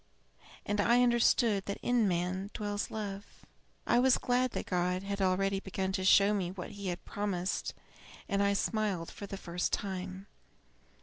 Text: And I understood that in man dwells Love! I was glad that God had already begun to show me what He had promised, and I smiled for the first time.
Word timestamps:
And 0.65 0.81
I 0.81 1.03
understood 1.03 1.65
that 1.67 1.77
in 1.83 2.07
man 2.07 2.49
dwells 2.55 2.89
Love! 2.89 3.23
I 3.85 3.99
was 3.99 4.17
glad 4.17 4.49
that 4.53 4.65
God 4.65 5.03
had 5.03 5.21
already 5.21 5.59
begun 5.59 5.91
to 5.91 6.03
show 6.03 6.33
me 6.33 6.49
what 6.49 6.71
He 6.71 6.87
had 6.87 7.05
promised, 7.05 7.75
and 8.27 8.41
I 8.41 8.53
smiled 8.53 9.11
for 9.11 9.27
the 9.27 9.37
first 9.37 9.71
time. 9.71 10.25